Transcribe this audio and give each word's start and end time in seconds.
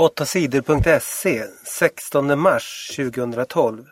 8 0.00 0.26
sidor.se 0.26 1.46
16 1.64 2.38
mars 2.38 2.90
2012 2.96 3.84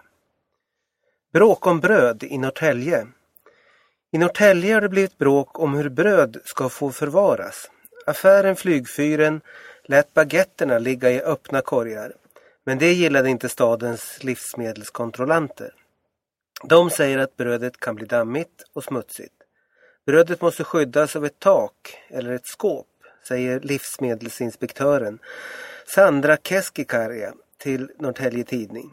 Bråk 1.33 1.67
om 1.67 1.81
bröd 1.81 2.23
i 2.23 2.39
Norrtälje. 2.39 3.07
I 4.13 4.19
Norrtälje 4.19 4.75
har 4.75 4.81
det 4.81 4.89
blivit 4.89 5.19
bråk 5.19 5.59
om 5.59 5.75
hur 5.75 5.89
bröd 5.89 6.37
ska 6.45 6.69
få 6.69 6.91
förvaras. 6.91 7.71
Affären 8.07 8.57
Flygfyren 8.57 9.41
lät 9.85 10.15
baguetterna 10.15 10.79
ligga 10.79 11.11
i 11.11 11.21
öppna 11.21 11.61
korgar. 11.61 12.13
Men 12.65 12.79
det 12.79 12.93
gillade 12.93 13.31
inte 13.31 13.49
stadens 13.49 14.25
livsmedelskontrollanter. 14.25 15.75
De 16.65 16.91
säger 16.91 17.19
att 17.19 17.37
brödet 17.37 17.81
kan 17.81 17.95
bli 17.95 18.07
dammigt 18.07 18.65
och 18.73 18.85
smutsigt. 18.85 19.35
Brödet 20.07 20.41
måste 20.41 20.65
skyddas 20.65 21.17
av 21.17 21.25
ett 21.25 21.39
tak 21.39 21.99
eller 22.09 22.33
ett 22.33 22.47
skåp, 22.47 22.87
säger 23.29 23.61
livsmedelsinspektören 23.61 25.19
Sandra 25.87 26.37
Keskikarja 26.37 27.35
till 27.59 27.91
Norrtälje 27.99 28.45
Tidning. 28.45 28.93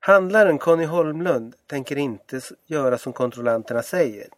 Handlaren 0.00 0.58
Conny 0.58 0.84
Holmlund 0.84 1.54
tänker 1.66 1.98
inte 1.98 2.40
göra 2.66 2.98
som 2.98 3.12
kontrollanterna 3.12 3.82
säger. 3.82 4.28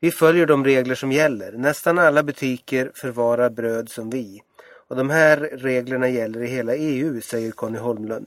Vi 0.00 0.10
följer 0.10 0.46
de 0.46 0.64
regler 0.64 0.94
som 0.94 1.12
gäller. 1.12 1.52
Nästan 1.52 1.98
alla 1.98 2.22
butiker 2.22 2.92
förvarar 2.94 3.50
bröd 3.50 3.88
som 3.88 4.10
vi. 4.10 4.42
Och 4.88 4.96
de 4.96 5.10
här 5.10 5.36
reglerna 5.36 6.08
gäller 6.08 6.42
i 6.42 6.46
hela 6.46 6.74
EU, 6.76 7.20
säger 7.20 7.50
Conny 7.50 7.78
Holmlund. 7.78 8.26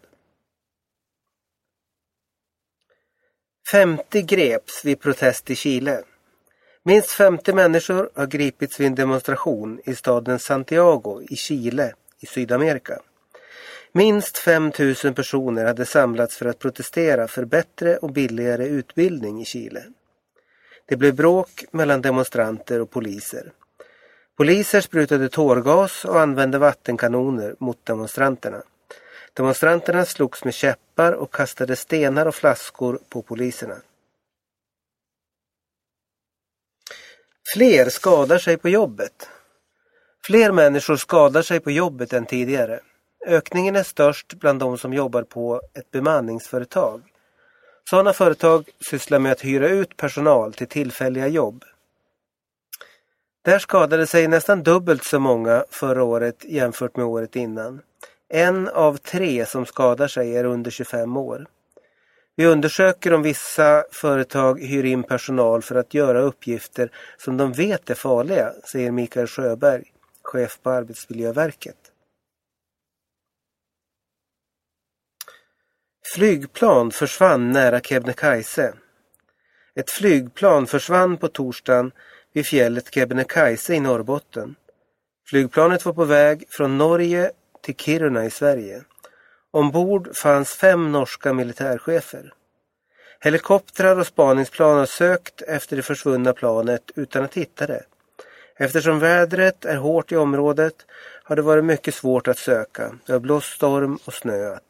50 3.72 4.22
greps 4.22 4.86
vid 4.86 5.00
protest 5.00 5.50
i 5.50 5.56
Chile. 5.56 6.04
Minst 6.84 7.12
50 7.12 7.54
människor 7.54 8.10
har 8.16 8.28
gripits 8.28 8.80
vid 8.80 8.88
en 8.88 8.96
demonstration 8.96 9.80
i 9.86 9.96
staden 9.96 10.40
Santiago 10.40 11.22
i 11.30 11.36
Chile 11.36 11.94
i 12.20 12.26
Sydamerika. 12.26 13.00
Minst 13.92 14.38
5 14.38 14.72
000 15.04 15.14
personer 15.14 15.66
hade 15.66 15.86
samlats 15.86 16.38
för 16.38 16.46
att 16.46 16.60
protestera 16.60 17.28
för 17.28 17.46
bättre 17.46 17.98
och 17.98 18.12
billigare 18.12 18.68
utbildning 18.68 19.42
i 19.42 19.46
Chile. 19.46 19.84
Det 20.86 20.96
blev 20.96 21.16
bråk 21.16 21.66
mellan 21.72 22.02
demonstranter 22.02 22.82
och 22.82 22.90
poliser. 22.90 23.52
Poliser 24.38 24.82
sprutade 24.82 25.30
tårgas 25.30 26.06
och 26.06 26.22
använde 26.22 26.58
vattenkanoner 26.58 27.56
mot 27.60 27.86
demonstranterna. 27.86 28.64
Demonstranterna 29.34 30.06
slogs 30.06 30.44
med 30.44 30.54
käppar 30.54 31.14
och 31.14 31.34
kastade 31.34 31.76
stenar 31.76 32.26
och 32.26 32.36
flaskor 32.36 33.00
på 33.10 33.22
poliserna. 33.22 33.76
Fler 37.54 37.90
skadar 37.90 38.38
sig 38.38 38.58
på 38.58 38.70
jobbet. 38.70 39.30
Fler 40.26 40.52
människor 40.52 40.96
skadar 40.96 41.42
sig 41.42 41.60
på 41.60 41.72
jobbet 41.72 42.14
än 42.14 42.26
tidigare. 42.26 42.80
Ökningen 43.28 43.76
är 43.76 43.84
störst 43.84 44.34
bland 44.34 44.60
de 44.60 44.78
som 44.78 44.94
jobbar 44.94 45.24
på 45.24 45.62
ett 45.74 45.92
bemanningsföretag. 45.92 47.02
Sådana 47.90 48.14
företag 48.14 48.70
sysslar 48.80 49.20
med 49.20 49.32
att 49.32 49.46
hyra 49.46 49.68
ut 49.68 49.98
personal 49.98 50.54
till 50.54 50.68
tillfälliga 50.68 51.28
jobb. 51.28 51.64
Där 53.42 53.60
skadade 53.60 54.08
sig 54.08 54.28
nästan 54.28 54.64
dubbelt 54.64 55.04
så 55.04 55.20
många 55.20 55.66
förra 55.70 56.04
året 56.04 56.46
jämfört 56.46 56.96
med 56.96 57.06
året 57.06 57.36
innan. 57.36 57.82
En 58.30 58.68
av 58.68 58.98
tre 58.98 59.46
som 59.46 59.66
skadar 59.66 60.08
sig 60.08 60.38
är 60.38 60.44
under 60.44 60.72
25 60.72 61.18
år. 61.18 61.48
Vi 62.36 62.46
undersöker 62.46 63.14
om 63.14 63.22
vissa 63.22 63.84
företag 63.92 64.62
hyr 64.62 64.84
in 64.84 65.04
personal 65.04 65.62
för 65.62 65.76
att 65.76 65.94
göra 65.94 66.22
uppgifter 66.22 66.92
som 67.18 67.38
de 67.38 67.54
vet 67.54 67.90
är 67.90 67.96
farliga, 67.96 68.54
säger 68.72 68.92
Mikael 68.92 69.28
Sjöberg, 69.28 69.84
chef 70.24 70.60
på 70.64 70.70
Arbetsmiljöverket. 70.70 71.78
Flygplan 76.16 76.92
försvann 76.92 77.52
nära 77.52 77.80
Kebnekaise. 77.80 78.74
Ett 79.76 79.90
flygplan 79.90 80.68
försvann 80.68 81.18
på 81.18 81.28
torsdagen 81.28 81.92
vid 82.34 82.46
fjället 82.46 82.94
Kebnekaise 82.94 83.74
i 83.74 83.80
Norrbotten. 83.80 84.56
Flygplanet 85.30 85.86
var 85.86 85.94
på 85.94 86.06
väg 86.06 86.46
från 86.50 86.78
Norge 86.78 87.32
till 87.62 87.76
Kiruna 87.76 88.26
i 88.26 88.30
Sverige. 88.30 88.84
Ombord 89.52 90.16
fanns 90.16 90.54
fem 90.54 90.92
norska 90.92 91.34
militärchefer. 91.34 92.34
Helikoptrar 93.20 94.00
och 94.00 94.08
spaningsplan 94.08 94.78
har 94.78 94.86
sökt 94.86 95.42
efter 95.42 95.76
det 95.76 95.82
försvunna 95.82 96.34
planet 96.34 96.92
utan 96.96 97.24
att 97.24 97.38
hitta 97.38 97.68
det. 97.68 97.84
Eftersom 98.56 99.00
vädret 99.00 99.66
är 99.66 99.76
hårt 99.76 100.12
i 100.12 100.16
området 100.16 100.86
har 101.24 101.36
det 101.36 101.42
varit 101.42 101.66
mycket 101.66 101.96
svårt 101.96 102.28
att 102.28 102.38
söka. 102.38 102.96
Det 103.06 103.14
har 103.14 103.20
blåst 103.20 103.54
storm 103.56 104.00
och 104.06 104.14
snöat. 104.14 104.64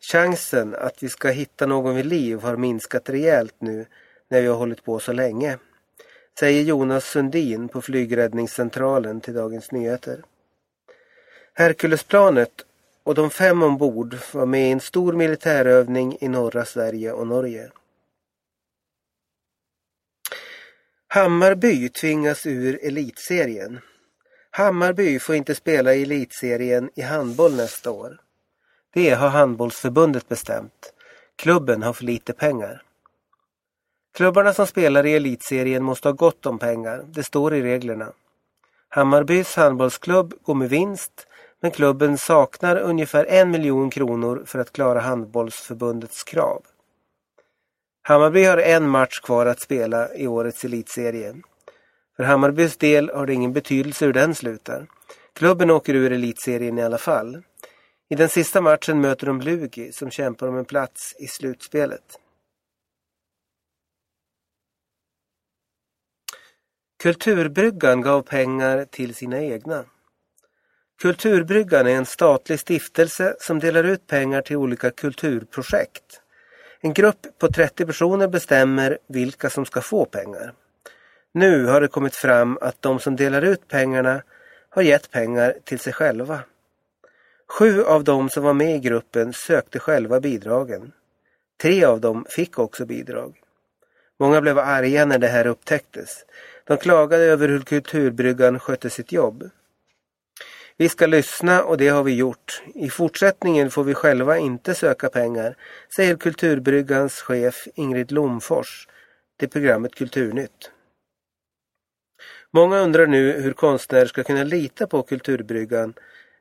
Chansen 0.00 0.74
att 0.74 1.02
vi 1.02 1.08
ska 1.08 1.28
hitta 1.28 1.66
någon 1.66 1.96
vid 1.96 2.06
liv 2.06 2.40
har 2.40 2.56
minskat 2.56 3.10
rejält 3.10 3.54
nu 3.58 3.86
när 4.28 4.40
vi 4.40 4.46
har 4.46 4.56
hållit 4.56 4.84
på 4.84 4.98
så 4.98 5.12
länge. 5.12 5.58
Säger 6.38 6.62
Jonas 6.62 7.04
Sundin 7.04 7.68
på 7.68 7.82
flygräddningscentralen 7.82 9.20
till 9.20 9.34
Dagens 9.34 9.72
Nyheter. 9.72 10.22
Herkulesplanet 11.54 12.64
och 13.04 13.14
de 13.14 13.30
fem 13.30 13.62
ombord 13.62 14.16
var 14.32 14.46
med 14.46 14.68
i 14.68 14.72
en 14.72 14.80
stor 14.80 15.12
militärövning 15.12 16.16
i 16.20 16.28
norra 16.28 16.64
Sverige 16.64 17.12
och 17.12 17.26
Norge. 17.26 17.70
Hammarby 21.08 21.88
tvingas 21.88 22.46
ur 22.46 22.84
elitserien. 22.84 23.80
Hammarby 24.50 25.18
får 25.18 25.34
inte 25.34 25.54
spela 25.54 25.94
i 25.94 26.02
elitserien 26.02 26.90
i 26.94 27.02
handboll 27.02 27.56
nästa 27.56 27.90
år. 27.90 28.20
Det 28.92 29.10
har 29.10 29.28
handbollsförbundet 29.28 30.28
bestämt. 30.28 30.92
Klubben 31.36 31.82
har 31.82 31.92
för 31.92 32.04
lite 32.04 32.32
pengar. 32.32 32.82
Klubbarna 34.14 34.52
som 34.52 34.66
spelar 34.66 35.06
i 35.06 35.14
elitserien 35.14 35.82
måste 35.82 36.08
ha 36.08 36.12
gott 36.12 36.46
om 36.46 36.58
pengar. 36.58 37.04
Det 37.06 37.22
står 37.22 37.54
i 37.54 37.62
reglerna. 37.62 38.12
Hammarbys 38.88 39.56
handbollsklubb 39.56 40.34
går 40.42 40.54
med 40.54 40.70
vinst 40.70 41.26
men 41.60 41.70
klubben 41.70 42.18
saknar 42.18 42.76
ungefär 42.76 43.24
en 43.24 43.50
miljon 43.50 43.90
kronor 43.90 44.42
för 44.46 44.58
att 44.58 44.72
klara 44.72 45.00
handbollsförbundets 45.00 46.24
krav. 46.24 46.62
Hammarby 48.02 48.44
har 48.44 48.58
en 48.58 48.88
match 48.88 49.20
kvar 49.20 49.46
att 49.46 49.60
spela 49.60 50.14
i 50.14 50.26
årets 50.26 50.64
elitserie. 50.64 51.34
För 52.16 52.24
Hammarbys 52.24 52.76
del 52.76 53.10
har 53.10 53.26
det 53.26 53.34
ingen 53.34 53.52
betydelse 53.52 54.06
hur 54.06 54.12
den 54.12 54.34
slutar. 54.34 54.86
Klubben 55.32 55.70
åker 55.70 55.94
ur 55.94 56.12
elitserien 56.12 56.78
i 56.78 56.82
alla 56.82 56.98
fall. 56.98 57.42
I 58.08 58.14
den 58.14 58.28
sista 58.28 58.60
matchen 58.60 59.00
möter 59.00 59.26
de 59.26 59.40
Lugi 59.40 59.92
som 59.92 60.10
kämpar 60.10 60.48
om 60.48 60.56
en 60.56 60.64
plats 60.64 61.16
i 61.18 61.26
slutspelet. 61.26 62.18
Kulturbryggan 67.02 68.00
gav 68.00 68.22
pengar 68.22 68.84
till 68.84 69.14
sina 69.14 69.40
egna. 69.40 69.84
Kulturbryggan 71.00 71.86
är 71.86 71.96
en 71.96 72.06
statlig 72.06 72.60
stiftelse 72.60 73.36
som 73.40 73.58
delar 73.58 73.84
ut 73.84 74.06
pengar 74.06 74.42
till 74.42 74.56
olika 74.56 74.90
kulturprojekt. 74.90 76.20
En 76.80 76.92
grupp 76.92 77.38
på 77.38 77.48
30 77.48 77.86
personer 77.86 78.28
bestämmer 78.28 78.98
vilka 79.06 79.50
som 79.50 79.66
ska 79.66 79.80
få 79.80 80.04
pengar. 80.04 80.52
Nu 81.32 81.64
har 81.64 81.80
det 81.80 81.88
kommit 81.88 82.16
fram 82.16 82.58
att 82.60 82.82
de 82.82 82.98
som 82.98 83.16
delar 83.16 83.42
ut 83.42 83.68
pengarna 83.68 84.22
har 84.68 84.82
gett 84.82 85.10
pengar 85.10 85.54
till 85.64 85.78
sig 85.78 85.92
själva. 85.92 86.40
Sju 87.58 87.82
av 87.84 88.04
dem 88.04 88.30
som 88.30 88.42
var 88.42 88.54
med 88.54 88.76
i 88.76 88.78
gruppen 88.78 89.32
sökte 89.32 89.78
själva 89.78 90.20
bidragen. 90.20 90.92
Tre 91.62 91.84
av 91.84 92.00
dem 92.00 92.26
fick 92.28 92.58
också 92.58 92.86
bidrag. 92.86 93.40
Många 94.18 94.40
blev 94.40 94.58
arga 94.58 95.04
när 95.04 95.18
det 95.18 95.28
här 95.28 95.46
upptäcktes. 95.46 96.24
De 96.64 96.76
klagade 96.76 97.24
över 97.24 97.48
hur 97.48 97.60
Kulturbryggan 97.60 98.58
skötte 98.58 98.90
sitt 98.90 99.12
jobb. 99.12 99.50
Vi 100.80 100.88
ska 100.88 101.06
lyssna 101.06 101.64
och 101.64 101.76
det 101.76 101.88
har 101.88 102.02
vi 102.02 102.14
gjort. 102.14 102.62
I 102.74 102.90
fortsättningen 102.90 103.70
får 103.70 103.84
vi 103.84 103.94
själva 103.94 104.38
inte 104.38 104.74
söka 104.74 105.08
pengar, 105.08 105.56
säger 105.96 106.16
Kulturbryggans 106.16 107.14
chef 107.14 107.68
Ingrid 107.74 108.12
Lomfors 108.12 108.88
till 109.38 109.48
programmet 109.48 109.94
Kulturnytt. 109.94 110.70
Många 112.50 112.78
undrar 112.78 113.06
nu 113.06 113.32
hur 113.32 113.52
konstnärer 113.52 114.06
ska 114.06 114.22
kunna 114.22 114.44
lita 114.44 114.86
på 114.86 115.02
Kulturbryggan, 115.02 115.94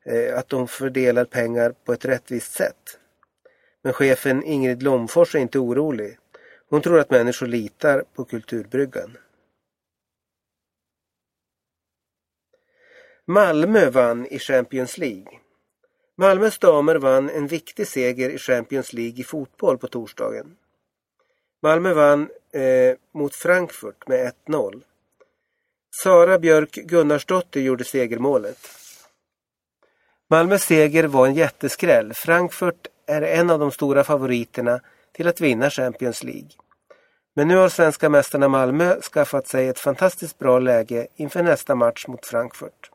eh, 0.06 0.38
att 0.38 0.50
de 0.50 0.68
fördelar 0.68 1.26
pengar 1.26 1.74
på 1.86 1.94
ett 1.94 2.06
rättvist 2.06 2.54
sätt. 2.54 3.00
Men 3.84 3.94
chefen 3.94 4.44
Ingrid 4.44 4.84
Lomfors 4.84 5.36
är 5.36 5.40
inte 5.40 5.60
orolig. 5.60 6.18
Hon 6.70 6.82
tror 6.82 7.00
att 7.00 7.12
människor 7.12 7.48
litar 7.48 8.04
på 8.16 8.26
Kulturbryggan. 8.26 9.18
Malmö 13.32 13.90
vann 13.90 14.26
i 14.26 14.40
Champions 14.40 14.98
League. 14.98 15.40
Malmös 16.18 16.60
damer 16.60 16.96
vann 16.96 17.30
en 17.30 17.48
viktig 17.48 17.88
seger 17.88 18.30
i 18.30 18.38
Champions 18.38 18.94
League 18.94 19.20
i 19.20 19.24
fotboll 19.24 19.78
på 19.78 19.88
torsdagen. 19.88 20.56
Malmö 21.62 21.94
vann 21.94 22.30
eh, 22.54 22.96
mot 23.14 23.36
Frankfurt 23.36 24.08
med 24.08 24.32
1-0. 24.48 24.82
Sara 26.04 26.40
Björk 26.40 26.72
Gunnarsdotter 26.72 27.60
gjorde 27.60 27.84
segermålet. 27.84 28.58
Malmös 30.30 30.64
seger 30.64 31.04
var 31.04 31.28
en 31.28 31.34
jätteskräll. 31.34 32.14
Frankfurt 32.14 32.88
är 33.06 33.22
en 33.22 33.50
av 33.50 33.60
de 33.60 33.72
stora 33.72 34.04
favoriterna 34.04 34.80
till 35.12 35.28
att 35.28 35.42
vinna 35.42 35.70
Champions 35.70 36.24
League. 36.24 36.52
Men 37.36 37.48
nu 37.48 37.56
har 37.56 37.70
svenska 37.70 38.10
mästarna 38.10 38.48
Malmö 38.48 39.02
skaffat 39.02 39.48
sig 39.48 39.68
ett 39.68 39.80
fantastiskt 39.80 40.40
bra 40.40 40.60
läge 40.60 41.08
inför 41.16 41.44
nästa 41.44 41.76
match 41.76 42.08
mot 42.08 42.26
Frankfurt. 42.26 42.92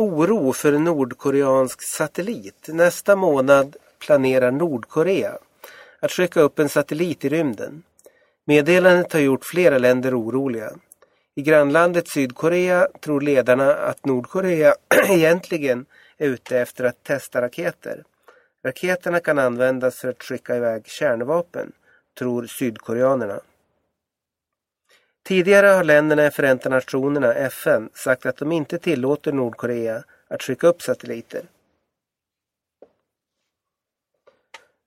Oro 0.00 0.52
för 0.52 0.72
nordkoreansk 0.72 1.82
satellit. 1.82 2.68
Nästa 2.68 3.16
månad 3.16 3.76
planerar 3.98 4.50
Nordkorea 4.50 5.38
att 6.00 6.10
skicka 6.12 6.40
upp 6.40 6.58
en 6.58 6.68
satellit 6.68 7.24
i 7.24 7.28
rymden. 7.28 7.82
Meddelandet 8.44 9.12
har 9.12 9.20
gjort 9.20 9.44
flera 9.44 9.78
länder 9.78 10.20
oroliga. 10.20 10.70
I 11.34 11.42
grannlandet 11.42 12.08
Sydkorea 12.08 12.88
tror 13.00 13.20
ledarna 13.20 13.74
att 13.74 14.06
Nordkorea 14.06 14.74
egentligen 15.08 15.86
är 16.18 16.28
ute 16.28 16.58
efter 16.58 16.84
att 16.84 17.04
testa 17.04 17.42
raketer. 17.42 18.04
Raketerna 18.64 19.20
kan 19.20 19.38
användas 19.38 19.96
för 19.96 20.08
att 20.08 20.22
skicka 20.22 20.56
iväg 20.56 20.86
kärnvapen, 20.86 21.72
tror 22.18 22.46
sydkoreanerna. 22.46 23.40
Tidigare 25.24 25.66
har 25.66 25.84
länderna 25.84 26.26
i 26.26 26.30
Förenta 26.30 26.68
Nationerna, 26.68 27.34
FN, 27.34 27.90
sagt 27.94 28.26
att 28.26 28.36
de 28.36 28.52
inte 28.52 28.78
tillåter 28.78 29.32
Nordkorea 29.32 30.02
att 30.28 30.42
skicka 30.42 30.66
upp 30.66 30.82
satelliter. 30.82 31.42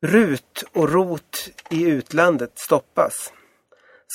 RUT 0.05 0.63
och 0.73 0.89
ROT 0.89 1.49
i 1.69 1.83
utlandet 1.83 2.51
stoppas. 2.59 3.33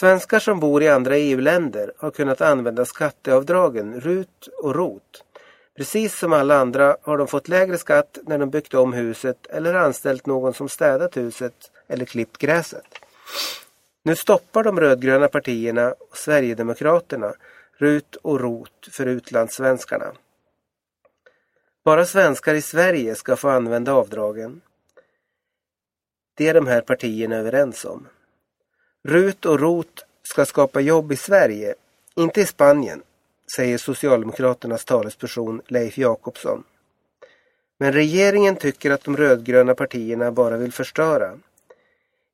Svenskar 0.00 0.38
som 0.38 0.60
bor 0.60 0.82
i 0.82 0.88
andra 0.88 1.16
EU-länder 1.16 1.92
har 1.98 2.10
kunnat 2.10 2.40
använda 2.40 2.84
skatteavdragen 2.84 4.00
RUT 4.00 4.48
och 4.62 4.74
ROT. 4.74 5.24
Precis 5.76 6.18
som 6.18 6.32
alla 6.32 6.58
andra 6.60 6.96
har 7.02 7.18
de 7.18 7.26
fått 7.26 7.48
lägre 7.48 7.78
skatt 7.78 8.18
när 8.22 8.38
de 8.38 8.50
byggt 8.50 8.74
om 8.74 8.92
huset 8.92 9.46
eller 9.46 9.74
anställt 9.74 10.26
någon 10.26 10.54
som 10.54 10.68
städat 10.68 11.16
huset 11.16 11.70
eller 11.88 12.04
klippt 12.04 12.38
gräset. 12.38 12.84
Nu 14.08 14.16
stoppar 14.16 14.64
de 14.64 14.80
rödgröna 14.80 15.28
partierna 15.28 15.92
och 15.92 16.16
Sverigedemokraterna 16.16 17.34
RUT 17.76 18.16
och 18.16 18.40
ROT 18.40 18.88
för 18.90 19.06
utlandssvenskarna. 19.06 20.12
Bara 21.84 22.04
svenskar 22.04 22.54
i 22.54 22.62
Sverige 22.62 23.14
ska 23.14 23.36
få 23.36 23.48
använda 23.48 23.92
avdragen. 23.92 24.60
Det 26.34 26.48
är 26.48 26.54
de 26.54 26.66
här 26.66 26.80
partierna 26.80 27.36
överens 27.36 27.84
om. 27.84 28.08
RUT 29.08 29.46
och 29.46 29.60
ROT 29.60 30.04
ska 30.22 30.44
skapa 30.46 30.80
jobb 30.80 31.12
i 31.12 31.16
Sverige, 31.16 31.74
inte 32.14 32.40
i 32.40 32.46
Spanien, 32.46 33.02
säger 33.56 33.78
Socialdemokraternas 33.78 34.84
talesperson 34.84 35.62
Leif 35.66 35.98
Jakobsson. 35.98 36.64
Men 37.78 37.92
regeringen 37.92 38.56
tycker 38.56 38.90
att 38.90 39.04
de 39.04 39.16
rödgröna 39.16 39.74
partierna 39.74 40.32
bara 40.32 40.56
vill 40.56 40.72
förstöra. 40.72 41.38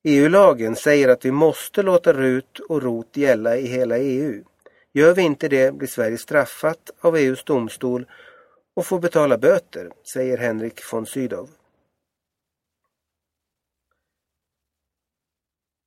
EU-lagen 0.05 0.77
säger 0.77 1.09
att 1.09 1.25
vi 1.25 1.31
måste 1.31 1.83
låta 1.83 2.13
RUT 2.13 2.59
och 2.59 2.83
ROT 2.83 3.17
gälla 3.17 3.57
i 3.57 3.67
hela 3.67 3.99
EU. 3.99 4.45
Gör 4.93 5.15
vi 5.15 5.23
inte 5.23 5.49
det 5.49 5.75
blir 5.75 5.89
Sverige 5.89 6.19
straffat 6.19 6.91
av 7.01 7.17
EUs 7.17 7.45
domstol 7.45 8.07
och 8.77 8.87
får 8.87 8.99
betala 8.99 9.39
böter, 9.39 9.91
säger 10.15 10.39
Henrik 10.39 10.93
von 10.93 11.07
Sydow. 11.07 11.49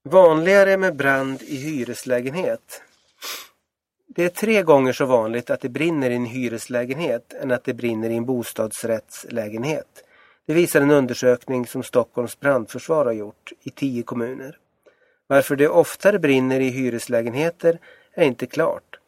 Vanligare 0.09 0.77
med 0.77 0.95
brand 0.95 1.41
i 1.41 1.55
hyreslägenhet. 1.55 2.81
Det 4.07 4.23
är 4.23 4.29
tre 4.29 4.63
gånger 4.63 4.93
så 4.93 5.05
vanligt 5.05 5.49
att 5.49 5.61
det 5.61 5.69
brinner 5.69 6.09
i 6.09 6.15
en 6.15 6.25
hyreslägenhet 6.25 7.33
än 7.33 7.51
att 7.51 7.63
det 7.63 7.73
brinner 7.73 8.09
i 8.09 8.15
en 8.15 8.25
bostadsrättslägenhet. 8.25 10.03
Det 10.47 10.53
visar 10.53 10.81
en 10.81 10.91
undersökning 10.91 11.67
som 11.67 11.83
Stockholms 11.83 12.39
brandförsvar 12.39 13.05
har 13.05 13.13
gjort 13.13 13.51
i 13.63 13.69
tio 13.69 14.03
kommuner. 14.03 14.57
Varför 15.27 15.55
det 15.55 15.69
oftare 15.69 16.19
brinner 16.19 16.59
i 16.59 16.69
hyreslägenheter 16.69 17.79
är 18.13 18.25
inte 18.25 18.45
klart. 18.45 18.99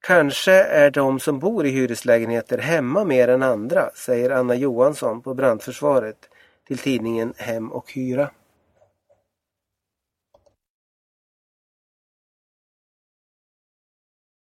Kanske 0.00 0.52
är 0.52 0.90
de 0.90 1.20
som 1.20 1.38
bor 1.38 1.66
i 1.66 1.70
hyreslägenheter 1.70 2.58
hemma 2.58 3.04
mer 3.04 3.28
än 3.28 3.42
andra, 3.42 3.90
säger 3.94 4.30
Anna 4.30 4.54
Johansson 4.54 5.22
på 5.22 5.34
brandförsvaret 5.34 6.28
till 6.66 6.78
tidningen 6.78 7.32
Hem 7.36 7.72
och 7.72 7.92
Hyra. 7.92 8.30